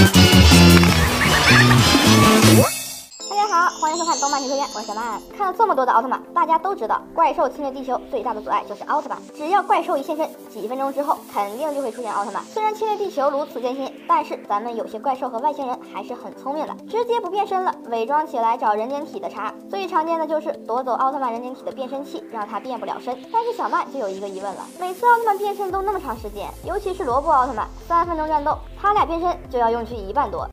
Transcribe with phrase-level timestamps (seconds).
[0.00, 0.77] Thank you.
[3.88, 5.18] 欢迎收看动漫解说员，我是小曼。
[5.34, 9.18] 看了这么多的奥特曼，大家都知道怪兽侵略地球最大的阻碍就是奥特曼。
[9.34, 12.44] 只要怪兽一现身，几分钟之后肯定就会出现奥特曼。
[12.44, 19.54] 虽然侵略地球如此艰辛，但是咱们有些怪兽和外星人还是很聪明的，直接不变身了，伪装起来找人间体的茬。
[19.70, 23.18] 最常见的就是夺走奥特曼人间体的变身器，让他变不了身。
[23.32, 30.46] 但是小曼就有一个疑问了，每次奥特曼变身都那么长时间，尤其是罗布奥特曼，三分钟战斗，他俩变身就要用去一半多。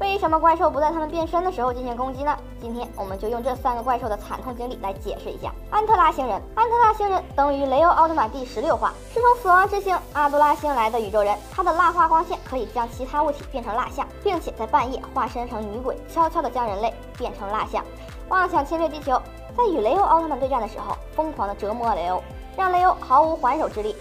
[0.00, 2.36] 为什么怪兽不在他们变身的时候进行攻击呢？
[2.60, 5.52] 今天我们就用这三个怪兽的惨痛经历来解释一下。
[5.70, 11.36] 安特拉星人，安特拉星人等于雷欧奥特曼第十六话，是从死亡之星阿杜拉星来的宇宙人。
[11.52, 17.84] 他的蜡化光线可以将其他物体变成蜡像，并且在半夜化身成女鬼，悄悄地将人类变成蜡像，
[18.28, 19.20] 妄想侵略地球。
[19.56, 22.20] 在与雷欧奥特曼对战的时候，疯狂地折磨雷欧，
[22.56, 23.94] 让雷欧毫无还手之力。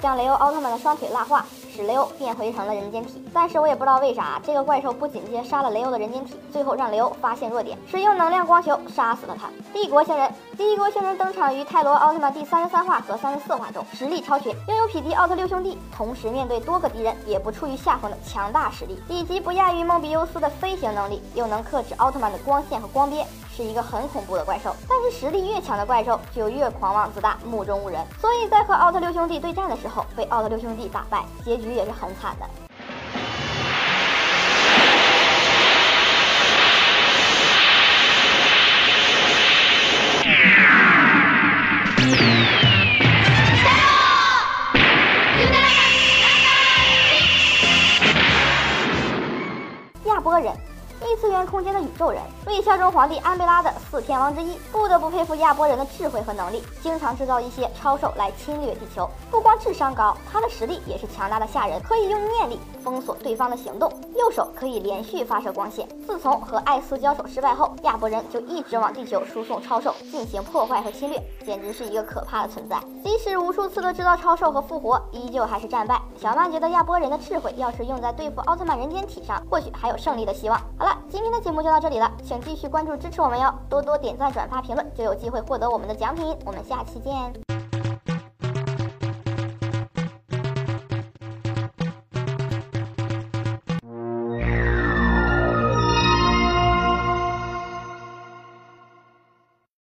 [0.00, 3.22] 将雷欧奥特曼的双腿蜡化，使雷欧变回成了人间体。
[3.32, 9.48] 但是我也不知道为啥，这个怪兽不紧接杀了雷欧的人间体，最后让雷欧发现弱点，使用能量光球杀死了他。
[9.72, 23.26] 帝国星人，帝国星人登场于泰罗奥特曼第三十三话和三十四话中，实力超群，拥有匹敌奥特六兄弟，同时面对多个敌人也不处于下风的强大实力，以及不亚于梦比优斯的飞行能力，又能克制奥特曼的光线和光鞭。
[23.56, 32.46] 是一个很恐怖的怪兽，但是实力越强的怪兽就越狂妄自大、目中无人，所以在和奥特六兄弟对战的时候被奥特六兄弟打败，结局也是很惨的。
[50.04, 50.69] 亚波人。
[51.06, 59.08] 异次元空间的宇宙人，为效忠皇帝安贝拉的四天王之一，不得不佩服亚波人的智慧和能力，经常制造一些超兽来侵略地球。
[59.30, 65.88] 不光智商高，他的实力也是强大的吓人，可以用念力封锁对方的行动，右手可以连续发射光线。
[66.06, 72.78] 自从和艾斯交手失败后，亚波人就一直往地球输送超兽进行破坏和侵略，简直是一个可怕的存在。
[73.02, 76.00] 即使无数次的制造超兽和复活，依旧还是战败。
[76.20, 80.60] 小曼觉得亚波人的智慧要是用在对付奥特曼人间体上，或许还有胜利的希望。
[80.78, 86.36] 好了今天的节目就到这里了，请继续关注支持我们哟，多多点赞、转发、评论，就有机会获得我们的奖品。
[86.44, 87.49] 我们下期见。